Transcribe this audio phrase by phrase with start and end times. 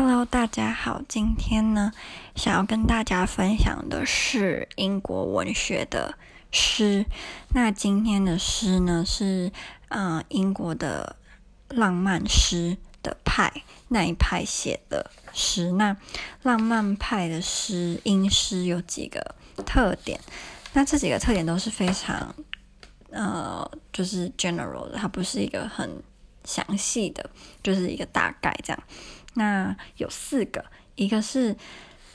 [0.00, 1.02] Hello，大家好。
[1.08, 1.90] 今天呢，
[2.36, 6.16] 想要跟大家分享的是英国文学的
[6.52, 7.04] 诗。
[7.48, 9.50] 那今天的诗呢，是
[9.88, 11.16] 嗯、呃，英国的
[11.70, 13.52] 浪漫诗的派
[13.88, 15.72] 那一派写的诗。
[15.72, 15.96] 那
[16.44, 19.34] 浪漫派的诗，英诗有几个
[19.66, 20.20] 特点？
[20.74, 22.32] 那这几个特点都是非常
[23.10, 26.00] 呃，就是 general 的，它不是一个很
[26.44, 27.28] 详细的，
[27.64, 28.80] 就是一个大概这样。
[29.38, 30.62] 那有四个，
[30.96, 31.56] 一个是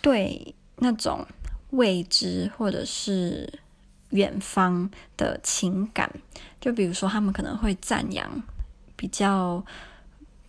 [0.02, 1.26] 对那种
[1.72, 3.52] 未知或者是
[4.12, 6.08] 远方的情感，
[6.62, 8.44] 就比如说他们可能会赞扬
[8.96, 9.66] 比较，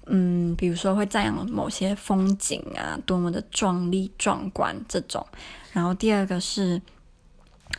[0.06, 5.26] 嗯，比如说会赞扬某些风景啊，多么的壮丽壮观这种。
[5.72, 6.82] 然后第二个是。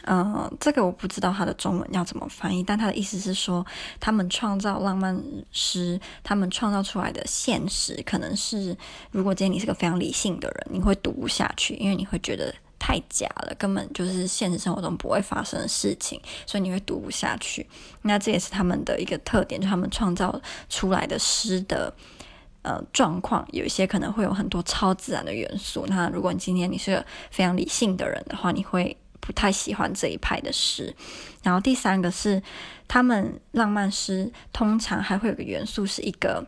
[0.03, 3.65] 嗯、这个我不知道它的中文要怎么翻译，但他的意思是说，
[3.99, 5.19] 他们创造浪漫
[5.51, 8.77] 诗，他们创造出来的现实，可能是
[9.09, 17.67] 如果今天你是个非常理性的人，你会读不下去，因为你会觉得太假了，根本就是现实生活中不会发生的事情，所以你会读不下去。
[18.03, 21.91] 那这也是他们的一个特点，就他们创造出来的诗的
[22.61, 25.85] 呃状况，有一些可能会有很多超自然的元素。
[25.87, 28.95] 那如果你今天你是个非常理性的人的话，你会。
[29.25, 30.95] 不太喜欢这一派的诗，
[31.41, 32.43] 然后第三个是
[32.87, 36.45] 他们浪漫诗通常还会有个元素，是一个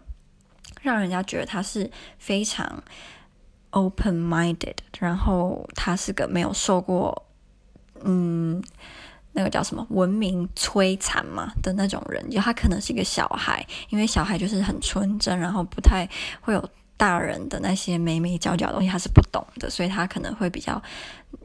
[0.83, 1.89] 让人家觉得他是
[2.19, 2.83] 非常
[3.71, 7.25] open-minded，然后他是个没有受过
[8.03, 8.63] 嗯
[9.31, 16.07] 那个叫什么文明摧残嘛的那种人，就他可能是一个小孩，因为小孩就是很纯真，然后不太
[16.41, 16.69] 会有。
[16.97, 20.81] 大人的那些眉眉角角的东西，他是不懂的，所以他可能会比较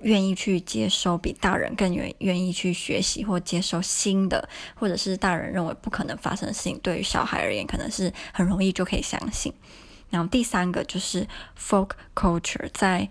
[0.00, 9.52] 愿意去接收，比大人更愿愿意去学习或接受新的，或者是大人认为不可能发生的事情，对于小孩而言，可能是很容易就可以相信。
[10.08, 11.28] 然后第三个就是
[11.58, 13.06] folk culture，在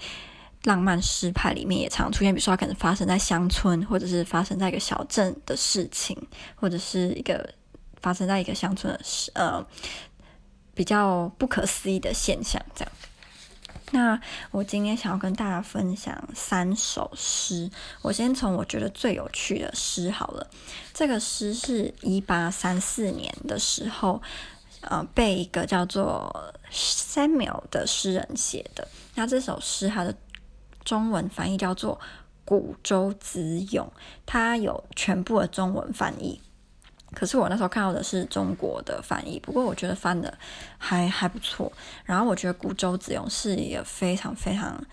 [0.63, 6.17] 浪漫诗派里面也常出现，比如说它可能发生在乡村，或者是发生在一个小镇的事情，
[6.55, 7.53] 或者是一个
[8.01, 9.63] 发生在一个乡村的事，呃。
[10.73, 12.91] 比较不可思议的现象，这样。
[13.93, 14.21] 那
[14.51, 17.69] 我今天想要跟大家分享三首诗。
[18.01, 20.49] 我先从我觉得最有趣的诗好了。
[20.93, 24.21] 这个诗是一八三四年的时候，
[24.79, 28.87] 呃，被一个叫做 Samuel 的诗人写的。
[29.15, 30.15] 那这首诗它的
[30.85, 31.95] 中文翻译叫做
[32.45, 33.85] 《古舟子咏》，
[34.25, 36.39] 它有全部的中文翻译。
[37.13, 40.37] 可是我那时候看到的是中国的翻译，不过我觉得翻的
[40.77, 41.71] 还还不错。
[42.05, 44.83] 然后我觉得《古舟子咏》是也非常非常，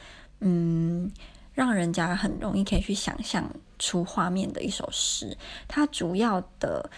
[0.40, 1.10] 嗯，
[1.54, 3.48] 让人家很容易可以去想象
[3.78, 5.36] 出画面的一首诗。
[5.66, 6.90] 它主要的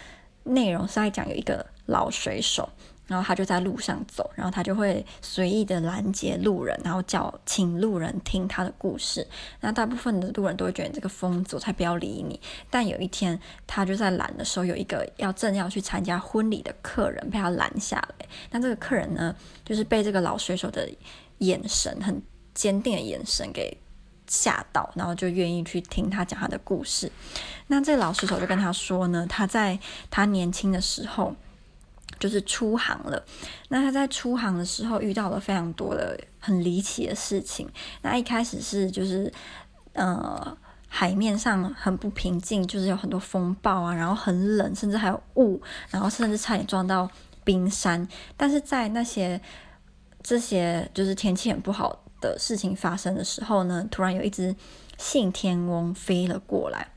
[0.44, 2.69] 内容是在讲有一个老水手。
[3.10, 9.26] 然后他就在路上走，然后他就会随意的拦截路人，然后叫请路人听他的故事。
[9.60, 12.41] 那大部分的路人都会觉得你这个疯子，我才不要理你。
[12.70, 18.26] 但有一天，他就在拦的时候，有一个要正要去参加婚礼的客人被他拦下来。
[18.53, 19.34] 那这个客人呢，
[19.65, 20.88] 就是被这个老水手的
[21.38, 22.22] 眼神很
[22.54, 23.76] 坚定的眼神给
[24.28, 27.10] 吓到，然后就愿意去听他讲他的故事。
[27.66, 29.76] 那这个老水手就跟他说呢，他在
[30.09, 31.34] 他年轻的时候。
[32.20, 33.25] 就是出航了，
[33.70, 37.66] 那他在出航的时候遇到了非常多的很离奇的事情。
[38.03, 39.32] 那一开始是就是，
[39.94, 47.10] 呃，海面上很不平静，就是有很多风暴啊，然后很冷，甚至还有雾，然后甚至差点撞到
[47.42, 48.06] 冰山。
[48.37, 49.41] 但是在那些
[50.22, 54.54] 这些就是天气很不好的事情发生的时候呢，突然有一只
[54.98, 56.88] 信天翁飞了过来。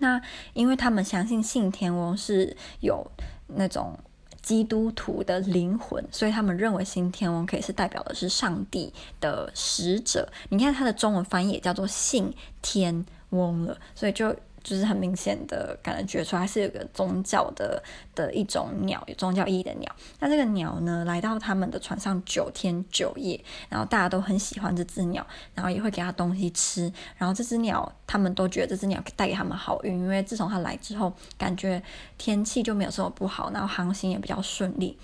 [0.00, 0.20] 那
[0.52, 3.10] 因为他们相信信天翁是有
[3.46, 3.98] 那种。
[4.44, 10.30] 基督徒的灵魂，所以他们认为信天翁可以是代表的是上帝的使者。
[10.50, 17.80] 你看它的中文翻译也叫做信天翁了，所以就就是很明显的感觉出来是有个宗教的
[18.14, 19.94] 的一种鸟，有宗教意义的鸟。
[20.18, 23.38] 那这个鸟呢，来到他们的船上九天九夜，
[23.68, 25.24] 然后大家都很喜欢这只鸟，
[25.54, 26.90] 然后也会给它东西吃。
[27.18, 31.82] 然后这只鸟，他们都觉得这只鸟带给他们好运，因为自从它来之后，感觉
[32.16, 34.98] 天气就没有这么不好，然后航行也比较顺利。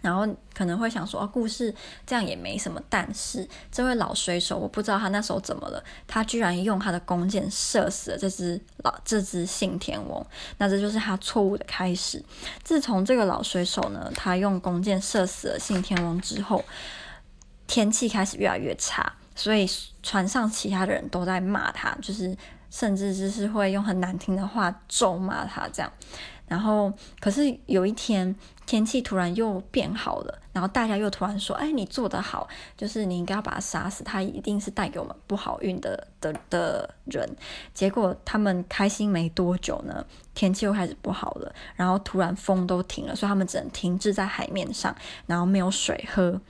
[0.00, 1.74] 然后可能会想说，哦，故事
[2.06, 2.80] 这样也没什么。
[2.88, 10.24] 但是这位老水手，我不知道他那时候怎么了，他居然用他的弓箭射死了这只老这只信天翁。
[10.58, 12.24] 那这就是他错误的开始。
[12.62, 16.64] 自从这个老水手呢，他用弓箭射死了信天翁之后，
[17.66, 19.68] 天气开始越来越差，所以
[20.02, 22.36] 船上其他的人都在骂他，就是
[22.70, 25.92] 甚至就是会用很难听的话咒骂他这样。
[26.48, 28.34] 然后可是有一天
[28.66, 37.28] 天气突然又变好了，然后大家又突然说：“哎，你做得好，就是你应该要把他杀死，他一定是带给我们不好运的的的人。”
[37.72, 40.04] 结果他们开心没多久呢，
[40.34, 44.94] 天气又开始不好了，然后突然风都停了，所以他们只能停滞在海面上，
[45.26, 46.40] 然后没有水喝。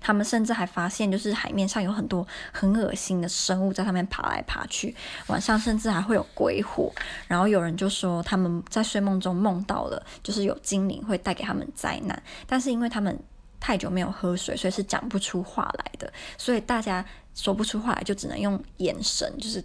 [0.00, 4.94] 他们甚至还发现，就是海面上有很多很恶心的生物在上面爬来爬去。
[5.26, 6.92] 晚上甚至还会有鬼火。
[7.26, 12.22] 然后有人就说他们在睡梦中梦到了，就是有精灵会带给他们灾难。
[12.46, 13.18] 但是因为他们
[13.60, 16.12] 太久没有喝水，所以是讲不出话来的。
[16.36, 17.04] 所以大家
[17.34, 19.62] 说不出话来，就只能用眼神，就是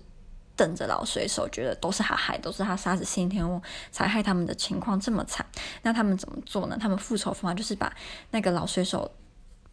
[0.55, 5.45] 瞪着老水手，觉得都是他害，都是他杀死信天翁才害他们的情况这么惨。
[5.81, 6.77] 那他们怎么做呢？
[6.79, 7.93] 他们复仇方法就是把
[8.31, 9.09] 那个老水手。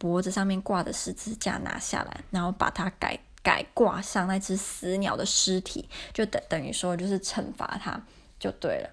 [0.01, 8.01] 脖子上面挂的十字架拿下来，然后把它改改挂上那只死鸟的尸体，就等等于说就是惩罚他
[8.39, 8.89] 就对了。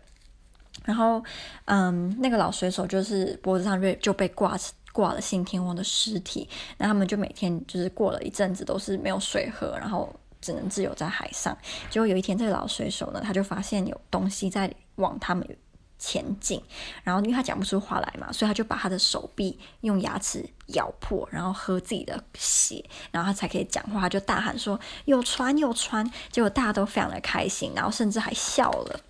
[0.84, 1.24] 然后，
[1.64, 4.54] 嗯，那个老水手就是脖子上就就被挂
[4.92, 6.46] 挂了信天翁的尸体，
[6.76, 11.56] 那他们就每天就是过了一阵子都是没有水喝，然后只能自由在海上。
[11.88, 15.56] 结果有一天，这个老水手呢，他就发现有东西在往他们。
[15.98, 16.62] 前进，
[17.02, 24.00] 然后因为他讲不出话来嘛，所以他就把他的手臂用牙齿咬破，然后喝自己的血，然后他才可以讲话。
[24.00, 29.00] 他就大喊说：“有船，有船！”结果大家都非常的开心，然后甚至还笑了。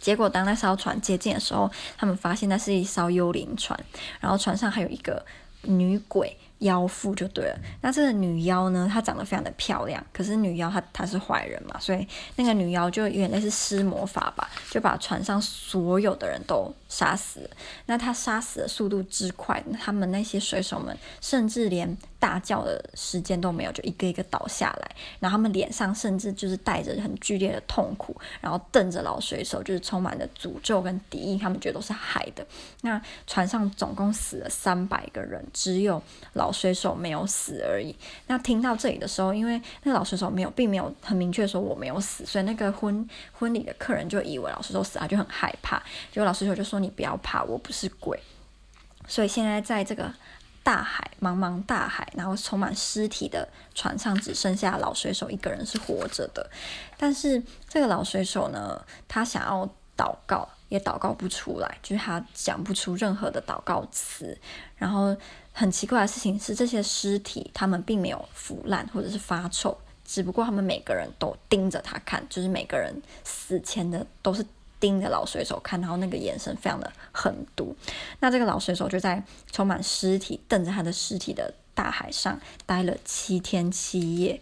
[0.00, 3.78] 结果当那艘船接近的时候，他们发现那是一艘幽灵船，
[4.20, 5.24] 然后船上还有一个
[5.62, 6.36] 女鬼。
[6.62, 12.06] 妖妇就对了，那这个女妖呢，她长得非常的漂亮，可是女妖她她是坏人嘛，所以
[12.36, 17.48] 那个女妖就有点类似施魔法吧，就把船上所有的人都杀死。
[17.86, 32.46] 那她杀死的速度之快，他们那些水手们甚至连大叫的时间都没有，就一个一个倒下来，然后他们脸上甚至就是带着很剧烈的痛苦，然后瞪着老水手，就是充满了诅咒跟敌意，他们觉得都是害的。
[32.82, 36.00] 那船上总共死了三百个人，只有
[36.34, 36.51] 老。
[36.52, 37.96] 水手没有死而已。
[38.26, 45.82] 那听到这里的时候，因为那个老水手没有，并没有很明确说我没有死，所以那个婚婚礼的客人就以为老水手死了，就很害怕。
[46.12, 48.20] 结果老水手就说：“你不要怕，我不是鬼。”
[49.08, 50.12] 所以现在在这个
[50.62, 56.48] 大海，茫茫大海，然后充满尸体的船上，只剩下老水手一个人是活着的。
[56.96, 59.68] 但是这个老水手呢，他想要
[60.02, 64.36] 祷告，也祷告不出来，就是他讲不出任何的祷告词，
[64.76, 65.16] 然后。
[65.54, 74.42] 很奇怪的事情是，这些尸体他们并没有腐烂或者是发臭，只不过他们每个人都盯着他看，就是每个人死前的都是
[74.80, 77.76] 盯着老水手看，然后那个眼神非常的狠毒。
[78.20, 84.40] 那这个老水手就在充满尸体、瞪着他的尸体的大海上待了七天七夜，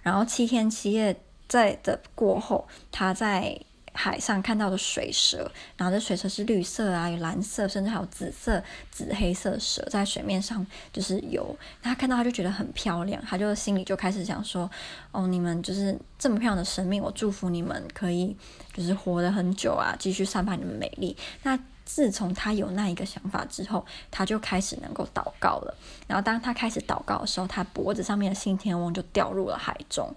[0.00, 3.60] 然后七天七夜在的过后，他在。
[3.96, 11.56] 海上看到的水蛇，然后这水蛇是绿色啊，有蓝色，甚至还有紫色、紫黑色蛇在水面上就是游。
[11.82, 14.70] 他看到他就觉得很漂亮，他就心里就开始想说
[15.10, 18.36] ：“哦，你们就是这么漂亮的生命，我祝福你们可以
[18.74, 25.72] 就是活得很久啊，继续散发你们美丽。”那自从他有那一个想法之后，他就开始能够祷告了。
[26.08, 30.12] 然后当他开始祷告的时候，他脖子上面的信天翁就掉入了海中。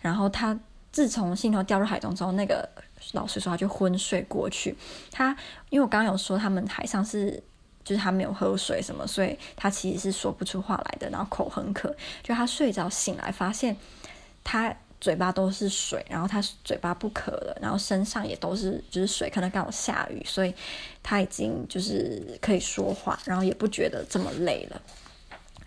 [0.00, 0.56] 然后他
[0.98, 2.68] 自从信头掉入海中之后，那个。
[3.12, 4.76] 老师说，他就昏睡过去。
[5.12, 5.30] 他
[5.70, 7.40] 因为我刚刚有说，他们海上是
[7.84, 11.94] 就是他没有喝水什么，所以他其实是说不出话来的，然后口很渴。
[12.24, 13.76] 就他睡着醒来，发现
[14.42, 20.52] 他嘴巴都是水，然后他嘴巴不渴了，然后身上也都是就是水，可能刚好下雨，所以
[21.00, 24.82] 他已经就是可以说话，然后也不觉得这么累了。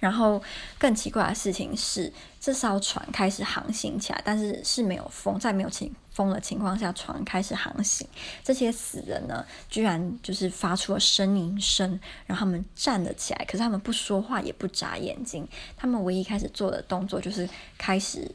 [0.02, 0.42] 然后
[0.80, 8.08] 更奇怪的事情是，这艘船开始航行起来，但是是没有风，在没有情风的情况下，船开始航行。
[8.44, 11.88] 这些死人呢，居然就是发出了呻吟声，
[12.26, 15.48] 然后他们站了起来，可是他们不说话，也不眨眼睛。
[15.78, 18.28] 他们唯一开始做的动作就是开始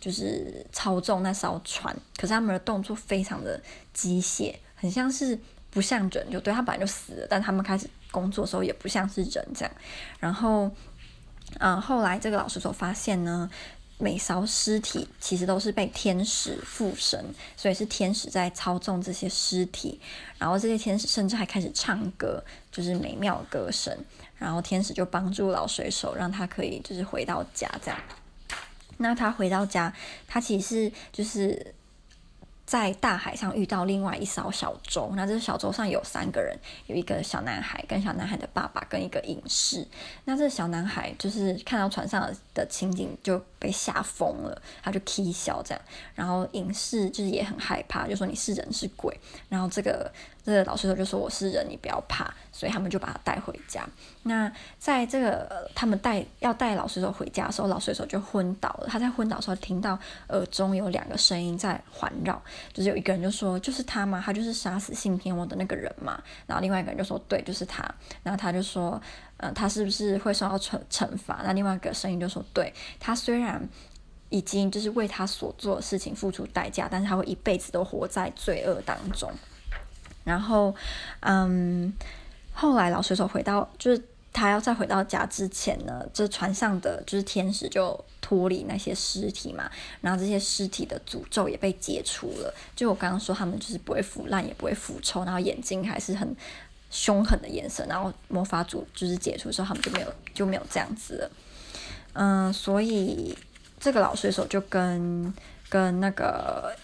[0.00, 3.62] 就是操纵那艘船，可是他们的动作非常的
[3.94, 5.38] 机械，很像是
[5.70, 9.72] 不像人，就对，他本来就死了，但他们开始工作的时候也不像是人这样，
[10.18, 10.68] 然后。
[11.58, 13.50] 嗯，后来这个老师所发现呢，
[13.98, 17.24] 每艘尸体其实都是被天使附身，
[17.56, 20.00] 所以是天使在操纵这些尸体，
[20.38, 23.96] 然后这些天使甚至还开始唱歌，就是美妙歌声，
[24.36, 28.00] 然后天使就帮助老水手，让他可以就是回到家这样。
[28.98, 29.92] 那他回到家，
[30.26, 31.74] 他其实就是。
[32.64, 39.86] 在大海上遇到另外一艘小舟，那这小舟上有三个人，有一个小男孩跟小男孩的爸爸跟一个隐士。
[40.24, 45.80] 那这小男孩就是看到船上的情景就被吓疯了，他就起笑这样，
[46.16, 49.16] 然后隐士就是也很害怕，就说你是人是鬼，
[49.48, 50.12] 然后这个
[50.44, 53.88] 这个老水手就说我是人，你不要怕，所以他们就把他带回家。
[54.24, 54.50] 那
[54.80, 58.88] 在这个他们带要带老水手回家的时候，老水手就昏倒了。
[58.88, 59.96] 他在昏倒的时候听到
[60.30, 62.42] 耳中有两个声音在环绕，
[62.72, 64.20] 就是有一个人就说就是他嘛？
[64.24, 66.20] 他就是杀死信天翁的那个人嘛。
[66.46, 67.82] 然后另外一个人就说对，就是他。
[68.24, 69.00] 然后他就说。
[69.42, 71.40] 嗯，他是不是会受到惩惩罚？
[71.44, 73.68] 那另外一个声音就说：“对，他虽然
[74.28, 79.28] 已经就是为他所做的事情付出代价，但是他会一辈子都活在罪恶当中。”
[80.22, 80.72] 然后，
[81.18, 81.92] 嗯，
[82.52, 84.00] 后来老水手回到，就是
[84.32, 89.68] 他要再回到家之前呢，这船上的就是天使就脱离那些尸体嘛，
[90.00, 92.54] 然后这些尸体的诅咒也被解除了。
[92.76, 96.36] 就我刚刚说，他们就是不会腐烂，也不会腐臭，然后眼睛还是很。
[96.92, 101.30] 凶狠的颜色，然后魔法组就是解除之后，他们就没有就没有这样子了。
[102.12, 103.34] 嗯，所以
[103.80, 105.32] 这个老水手就跟
[105.70, 106.76] 跟那个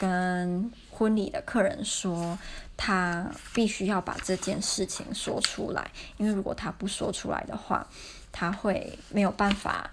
[0.00, 2.36] 跟婚礼的客人说，
[2.76, 7.86] 他必须要把这件事情说出来，因为如果他不说出来的话，
[8.32, 9.88] 他会没有办法，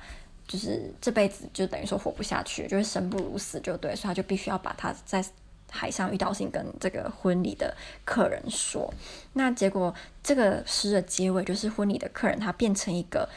[0.47, 5.23] 就是这辈子就等于说活不下去，就是生不如死，就对，所以他就必须要把他在。
[5.69, 8.91] 海上遇到性跟这个婚礼的客人说，
[9.33, 9.93] 那结果
[10.23, 13.27] 这个诗的结尾就是婚礼的客人他变成一个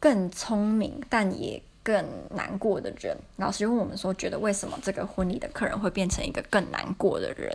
[0.00, 3.14] 更聪明但也更难过的人。
[3.36, 7.54] 老师问我们说，觉得为什么这个婚礼的客人会变成一个更难过的人？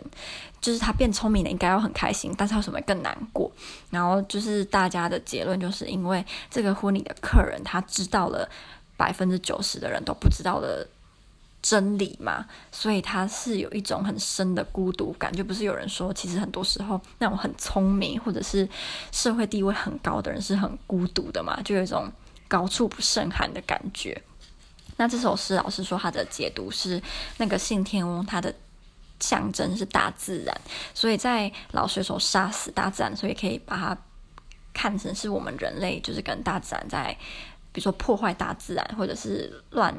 [0.60, 3.50] 就是他变聪明了，应该要很开心，但是为什么更难过？
[3.90, 8.48] 然后就是大家的结论就是因为这个婚礼的客人他知道了
[8.96, 10.86] 百分之九十的人都不知道的。
[11.62, 15.30] 真理嘛，所以他是有一种很深的孤独感。
[15.32, 18.66] 就不是有人说，其实很多时候那种很聪明或者是
[19.12, 22.10] 社会地位很高的人是很孤独的嘛，就有一种
[22.48, 24.22] 高处不胜寒的感觉。
[24.96, 27.02] 那这首诗老师说他的解读是
[27.36, 28.54] 那个信天翁，他的
[29.18, 30.60] 象征是大自然，
[30.94, 33.98] 所以在老水手杀死大自然，所以可以把它
[34.72, 37.14] 看成是我们人类就是跟大自然在，
[37.70, 39.94] 比如说破坏大自然或者是乱。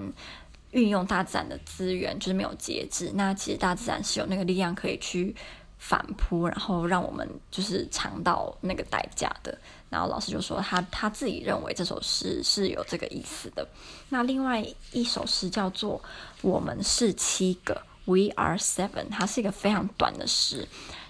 [0.71, 5.35] 运用大自然的资源就是没有节制，那其实大自然是有那个力量可以去
[5.77, 9.57] 反扑，然后让我们就是尝到那个代价的。
[9.89, 13.67] 然后老师就说他他自己认为这首诗是有这个意思的。
[14.09, 15.99] 那另外一首诗叫做
[16.41, 17.73] 《我们是七个》
[18.05, 20.65] ，We are seven，它是一个非常短的诗。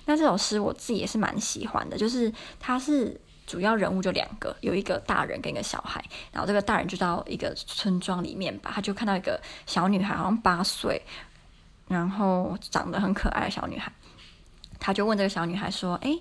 [0.05, 3.20] 那这首诗我自己也是蛮喜欢的，就是它是。
[3.51, 6.01] 主要人物就两个，有一个大人跟一个小孩。
[6.31, 11.01] 然后这个大人就到一个村庄里面吧，他就看到一个小女孩，好像八岁，
[11.89, 13.91] 然后长得很可爱的小女孩。
[14.79, 16.17] 他就问这个小女孩说：“哎，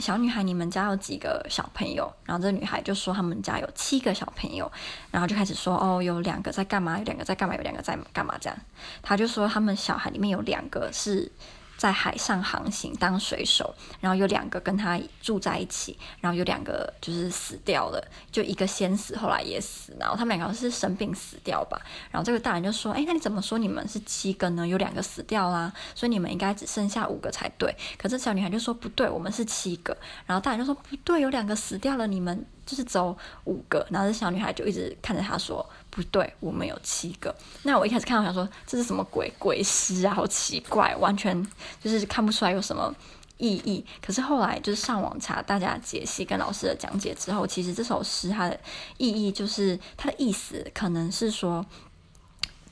[0.00, 4.68] 小女孩，你们家有几个小朋友？”然后这女孩就说：“他们家有七个小朋友。”
[5.12, 6.98] 然后就开始说：“哦，有两个在干嘛？
[6.98, 7.54] 有两个在干嘛？
[7.54, 8.58] 有两个在干嘛？”这样，
[9.00, 11.30] 他就说他们小孩里面有两个是。
[11.78, 21.80] 在海上航行当水手，然后有两个跟他住在一起，然后有两个就是死掉了，就一个先死，后来也死，然后他们两个是生病死掉吧。
[22.10, 24.66] 然后这个大人就说：“哎，那你怎么说你们是七个呢？
[24.66, 35.64] 有两个死掉啦，所以你们应该只剩下五个才对。”可是小女孩就说：“不对，我们是七个。”然后大人就说：“不对，有两个死掉了，你们就是走五个。”然后这小女孩就一直看着他说。
[35.98, 37.34] 不对，我们有七个。
[37.64, 41.44] 那我一开始看到，想说这是什么鬼鬼诗啊，好奇怪，完全
[41.82, 42.94] 就是看不出来有什么
[43.38, 43.84] 意义。
[44.00, 48.60] 可是后来就是上网查大家解析跟老师的讲解之后，其实这首诗它的
[48.96, 51.66] 意义就是它的意思可能是说，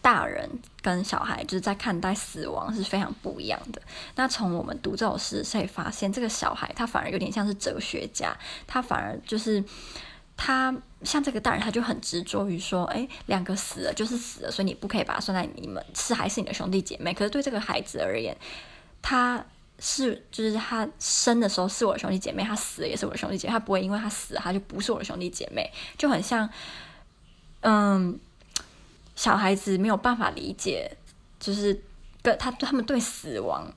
[0.01, 0.49] 大人
[0.81, 3.83] 跟小孩就是在看待死亡是非常不一样的。
[4.15, 8.37] 那从我们读这首诗，可以发现这个小孩他反而有点像是哲学家，
[8.69, 9.65] 他反而就是。
[10.37, 17.15] 他像这个大人，他就很执着于说，哎，两个死了就是死了，所以你不可以把它算在你们是还是你的兄弟姐妹。
[17.15, 18.37] 可是对这个孩子而言，
[19.01, 19.43] 他
[19.79, 26.49] 是就是他生的时候是我的兄弟姐妹，他死了也是我的兄弟姐妹，他不会因为他死了他就不是我的兄弟姐妹，就很像，
[27.61, 28.21] 嗯，
[29.15, 30.91] 小孩子没有办法理解，
[31.41, 31.83] 就是
[32.23, 33.73] 跟他他们对死亡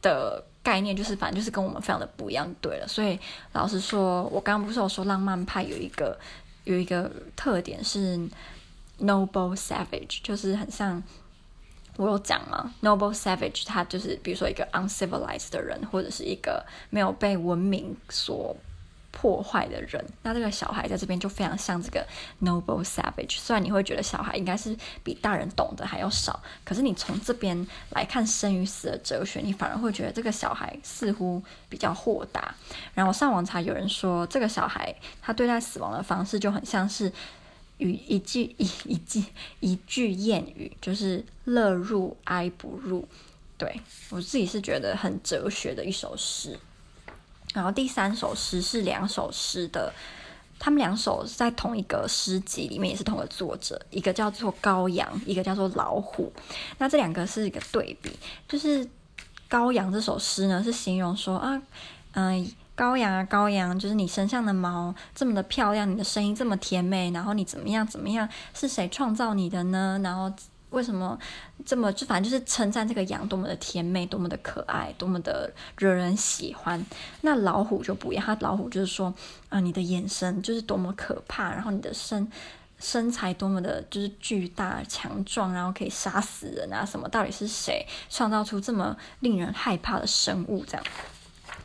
[0.00, 0.46] 的。
[0.62, 2.86] 概念就是，反正就是跟我们非常的不一样，对了。
[2.88, 3.18] 所以
[3.52, 6.18] 老实说，我刚刚不是有说浪漫派有一个
[6.64, 8.16] 有一个特点是
[9.00, 11.02] noble savage，就是很像
[11.96, 18.56] 我有讲嘛，noble savage，他就是比如说一个 uncivilized 的人，或者是一个没有被文明所。
[19.10, 22.06] 破坏的人，那这个小孩在这边就非常像这个
[22.42, 23.38] noble savage。
[23.38, 32.54] 虽然你会觉得小孩应该是比大人懂得还要少，可是你从这边来看生与死的哲学，你反而会觉得这个小孩似乎比较豁达。
[32.94, 37.12] 然后我上网查，有人说这个小孩他对待死亡的方式就很像是
[37.78, 39.24] 语一句一一句
[39.58, 43.06] 一句谚语，就是乐入哀不入。
[43.58, 46.58] 对，我自己是觉得很哲学的一首诗。
[47.54, 49.92] 然后第三首诗是两首诗的，
[50.58, 56.32] 他们两首在同一个诗集里面，也是同一个作者，一个叫做《羔羊》，一个叫做《老虎》。
[56.78, 58.16] 那这两个是一个对比，
[58.48, 58.84] 就是
[59.48, 61.60] 《羔羊》这首诗呢，是形容说啊，
[62.12, 68.28] 嗯、羔羊啊，羔羊，就是你身上的毛这么的漂亮，你的声音这么甜美，然后你怎么样怎么样？
[68.54, 70.00] 是谁创造你的呢？
[70.04, 70.32] 然后
[70.70, 71.18] 为什么
[71.64, 76.84] 这么就反正就是称赞这个羊多么的甜美，多么的可爱，多么的惹人喜欢。
[77.20, 79.12] 那老虎就不一样，它老虎就是说
[79.48, 82.30] 啊、你的眼神就是多么可怕，然后你的身
[82.78, 87.08] 身材多么的就是巨大强壮，然后可以杀死人啊什么？
[87.08, 90.64] 到底是谁创造出这么令人害怕的生物？
[90.64, 90.86] 这样。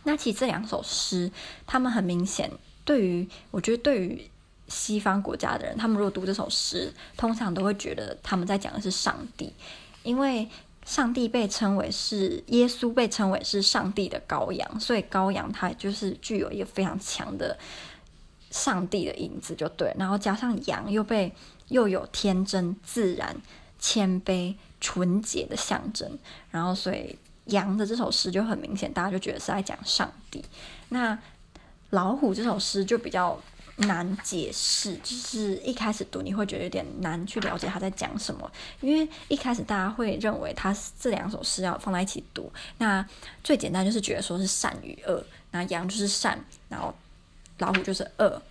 [0.04, 1.32] 那其实这两首诗，
[1.66, 2.52] 他们很明显，
[2.84, 4.30] 对于我觉得对于
[4.68, 9.54] 西方国家的人，他们如果读这首诗，通常都会觉得他们在讲的是上帝，
[10.04, 10.50] 因为
[10.86, 17.58] 上帝被称为是耶稣被称为是上帝的羔羊，所以羔羊它就是具有一个非常强的
[18.52, 19.94] 上帝的影子，就对。
[19.98, 21.34] 然后加上羊又被
[21.70, 23.36] 又有天真、自然、
[23.80, 26.18] 谦卑、纯洁的象征，
[26.52, 27.18] 然后所以。
[27.50, 30.44] 羊的这首诗就很明显，大家就觉得是在讲上帝。
[30.90, 31.16] 那
[31.92, 33.40] 老虎这首诗就比较
[33.78, 38.52] 难解释，就是一开始读你会觉得有点难去了解他在讲什么，
[38.82, 42.52] 因为一开始大家会认为他这两首诗要放在一起读。
[42.78, 43.06] 那
[43.44, 46.40] 最简单就是觉得说是善与恶，那羊就是善，
[46.70, 46.94] 然后
[47.58, 48.42] 老虎就是恶，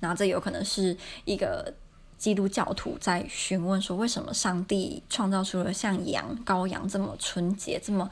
[0.00, 1.74] 然后这有可能是一个。
[2.16, 8.08] 基督教徒在询问说：“为什么上帝创造出了像羊、羔羊这么纯洁、这么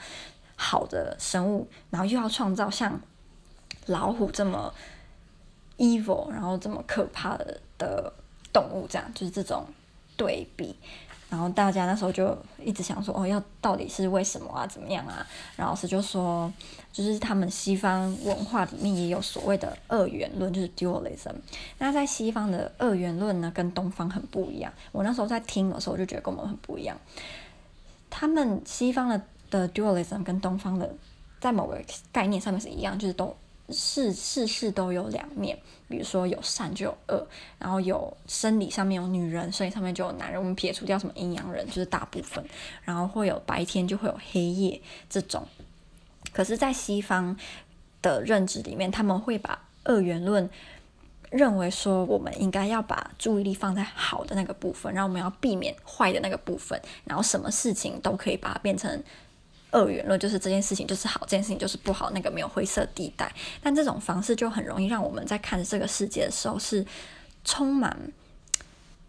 [0.54, 3.00] 好的生物，然后又要创造像
[3.86, 4.74] 老虎这么
[5.82, 8.12] evil，然后这么可怕的的
[8.52, 8.86] 动物？
[8.88, 9.66] 这样就是这种
[10.16, 10.76] 对比。”
[11.28, 14.66] 然后大家那时候就一直想说：“哦，要到底是为什么啊？
[14.66, 16.52] 怎么样啊？”然后老师就说
[16.92, 21.32] ：“就是他们西方文化里面也有所谓的二元论，就是 dualism。
[21.78, 24.70] 那在西方的二元论呢，跟东方很不一样。
[24.92, 26.94] 我那时候在听的时候，就觉得跟我们很不一样。
[28.10, 30.94] 他们西方的的 dualism 跟东方的
[31.40, 31.80] 在某个
[32.12, 33.34] 概念上面是一样，就是都。”
[33.72, 35.58] 事事事都有两面，
[35.88, 37.26] 比如说有善就有恶，
[37.58, 40.40] 然后有生理上面有女人，生理上面就有男人。
[40.40, 42.44] 我们撇除掉什么阴阳人，就是大部分，
[42.84, 45.46] 然后会有白天就会有黑夜这种。
[46.32, 47.36] 可是，在西方
[48.00, 50.48] 的认知里面，他们会把二元论
[51.30, 59.02] 认为说，我们应该要把注意力放在好的那个部分，然后我们要避免坏的那个部分，然后什么事情都可以把它变成。
[59.72, 63.32] 二元论就是这件事情就是好，这件事情就是不好，那个没有灰色地带。
[63.60, 66.86] 但这种方式就很容易让我们在看这个世界的时候是
[67.44, 67.96] 充满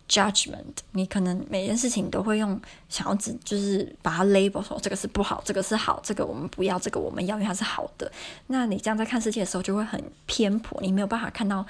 [0.09, 0.77] judgment。
[0.93, 8.11] 你可能每件事情都会用想要指，就是把它 label 说这个是不好，这个是好，这个我们不要，这个我们要，因为它是好的。
[8.47, 11.65] 那你这样在看世界的时候就会很偏颇，你没有办法看到。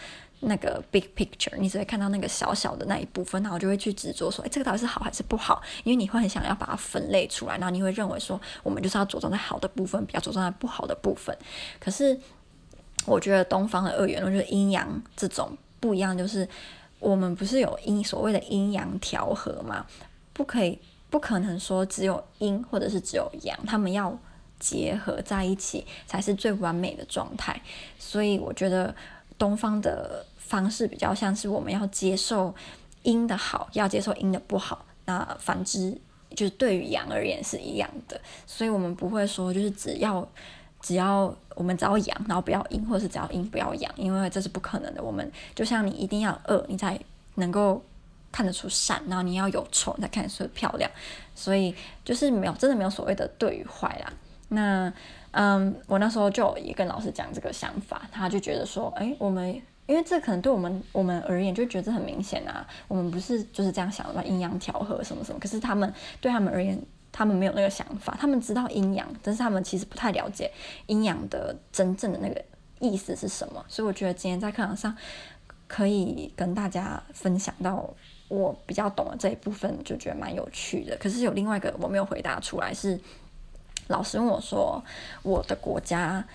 [0.45, 5.61] 那个 big picture，你只会看到那个小小的那一部分，然后就会去执着说，哎，这个到底是好还是不好？
[5.83, 11.37] 因为你会很想要把它分类出来，然后你会认为说，我们就是要着重在好的部分，比较着重在不好的部分。
[11.79, 12.19] 可是，
[13.05, 16.47] 我觉得东方的二元论就是阴阳这种不一样，就是
[16.99, 19.85] 我们不是有阴所谓的阴阳调和嘛？
[20.33, 20.77] 不可以，
[21.09, 24.17] 不可能说只有阴或者是只有阳，他们要
[24.59, 27.61] 结合在一起才是最完美的状态。
[27.97, 28.93] 所以，我觉得
[29.37, 30.25] 东方的。
[30.53, 32.53] 方式比较像是我们要接受
[33.01, 34.85] 阴的好，要接受阴的不好。
[35.05, 35.99] 那反之，
[36.35, 38.21] 就是对于阳而言是一样的。
[38.45, 40.27] 所以我们不会说，就是只要
[40.79, 45.01] 只要我们只要阳，然后不要阴，或者是只要阴不要阳，因为这是不可能的。
[45.01, 46.99] 我们就像你一定要恶，你才
[47.33, 47.83] 能够
[48.31, 50.87] 看得出善，然后你要有丑，你才看得出漂亮。
[51.33, 51.73] 所以
[52.05, 54.13] 就是没有真的没有所谓的对与坏啦。
[54.49, 54.93] 那
[55.31, 59.59] 嗯，我那时候就也跟老师讲这个想法，他就觉得说，哎，我们。
[59.85, 65.39] 因为这可能对我们我们而言就觉得很明显啊，我们不是就是这样想的嘛，阴阳调和什么什么。
[65.39, 66.79] 可是他们对他们而言，
[67.11, 70.49] 他们没有那个想法，他们知道阴阳，但是他们其实不太了解
[70.87, 72.41] 阴阳的真正的那个
[72.79, 73.63] 意思是什么。
[73.67, 74.95] 所以我觉得今天在课堂上
[75.67, 77.93] 可以跟大家分享到
[78.29, 80.95] 我比较懂的这一部分，就觉得蛮有趣的。
[80.95, 82.97] 可是有另外一个我没有回答出来，是
[83.87, 84.81] 老师问我说，
[85.23, 86.25] 我的国家。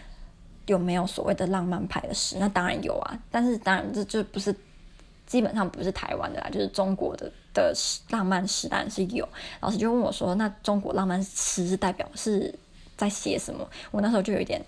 [0.68, 2.36] 有没有所谓的浪漫派的诗？
[2.38, 4.54] 那当然有啊，但是当然这就不是
[5.26, 9.28] 基本上不是台湾的啦，就是中国的的诗浪漫诗当然是有。
[9.60, 12.54] 老师就问我说：“那中国浪漫诗是代表是
[12.96, 14.62] 在写什么？”我那时候就有一点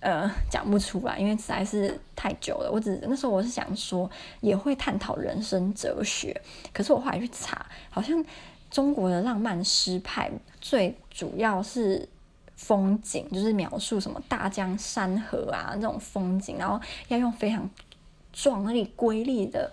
[0.00, 2.70] 呃讲不出来，因为实在是太久了。
[2.70, 4.08] 我只那时候我是想说
[4.40, 6.40] 也会探讨人生哲学，
[6.72, 8.24] 可是我后来去查，好像
[8.70, 12.08] 中国的浪漫诗派最主要是
[12.58, 17.70] 风景，就是描述什么大江山河啊这种风景，然后要用非常
[18.34, 19.72] 壮丽瑰丽的。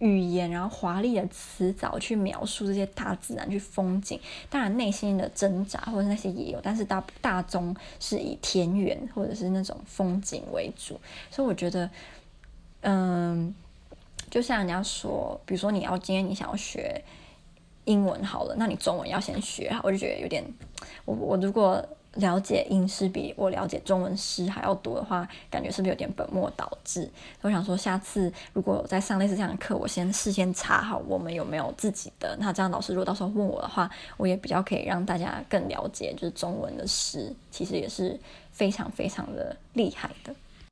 [0.00, 4.20] 语言，然后华丽的词藻去描述这些大自然，去风景。
[4.50, 11.00] 当然，内心的挣扎或者那些也有，但是大大宗是以田园或者是那种风景为主。
[11.30, 11.88] 所以我觉得，
[12.82, 13.54] 嗯，
[14.28, 17.02] 就像人家说，比如说你要今天你想要学
[17.84, 19.80] 英文好了，那你中文要先学好。
[19.84, 20.44] 我就觉得有点，
[21.06, 21.82] 我我如果。
[22.16, 27.10] 了解英诗比我了解中文诗还要多的话，感觉是不是有点本末倒置？
[27.42, 32.36] 我想说，下次如果有在上类似这样的课，我先事先查好我们有没有自己的。
[32.38, 38.18] 那这样老师如果到时候问我的话，我也比较可以让大家更了解，就是中文的诗其实也是
[38.52, 40.34] 非常非常的厉害的。